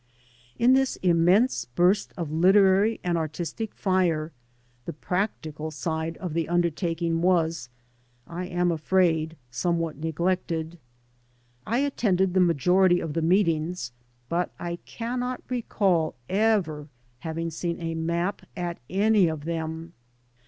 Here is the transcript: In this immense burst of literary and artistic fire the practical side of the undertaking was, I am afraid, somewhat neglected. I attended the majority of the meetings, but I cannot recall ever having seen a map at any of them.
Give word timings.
In 0.57 0.73
this 0.73 0.95
immense 1.03 1.65
burst 1.65 2.11
of 2.17 2.31
literary 2.31 2.99
and 3.03 3.19
artistic 3.19 3.75
fire 3.75 4.31
the 4.85 4.93
practical 4.93 5.69
side 5.69 6.17
of 6.17 6.33
the 6.33 6.49
undertaking 6.49 7.21
was, 7.21 7.69
I 8.25 8.47
am 8.47 8.71
afraid, 8.71 9.35
somewhat 9.51 9.97
neglected. 9.97 10.79
I 11.67 11.81
attended 11.85 12.33
the 12.33 12.39
majority 12.39 12.99
of 12.99 13.13
the 13.13 13.21
meetings, 13.21 13.91
but 14.27 14.51
I 14.57 14.77
cannot 14.87 15.43
recall 15.49 16.15
ever 16.27 16.87
having 17.19 17.51
seen 17.51 17.79
a 17.79 17.93
map 17.93 18.41
at 18.57 18.79
any 18.89 19.27
of 19.27 19.45
them. 19.45 19.93